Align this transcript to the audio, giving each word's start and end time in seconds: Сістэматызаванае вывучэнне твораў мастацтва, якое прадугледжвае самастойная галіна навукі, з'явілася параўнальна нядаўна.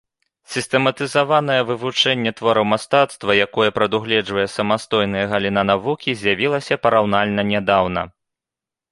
Сістэматызаванае 0.51 1.57
вывучэнне 1.71 2.31
твораў 2.39 2.65
мастацтва, 2.69 3.35
якое 3.47 3.69
прадугледжвае 3.75 4.45
самастойная 4.53 5.21
галіна 5.33 5.61
навукі, 5.71 6.15
з'явілася 6.23 6.79
параўнальна 6.87 7.41
нядаўна. 7.53 8.01